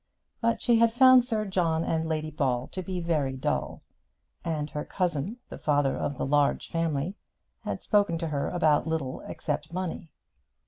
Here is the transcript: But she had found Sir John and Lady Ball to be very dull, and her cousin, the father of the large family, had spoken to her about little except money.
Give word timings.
But 0.41 0.63
she 0.63 0.79
had 0.79 0.91
found 0.91 1.23
Sir 1.25 1.45
John 1.45 1.83
and 1.83 2.07
Lady 2.09 2.31
Ball 2.31 2.67
to 2.69 2.81
be 2.81 2.99
very 2.99 3.33
dull, 3.37 3.83
and 4.43 4.67
her 4.71 4.83
cousin, 4.83 5.37
the 5.49 5.59
father 5.59 5.95
of 5.95 6.17
the 6.17 6.25
large 6.25 6.67
family, 6.69 7.13
had 7.65 7.83
spoken 7.83 8.17
to 8.17 8.29
her 8.29 8.49
about 8.49 8.87
little 8.87 9.19
except 9.27 9.71
money. 9.71 10.09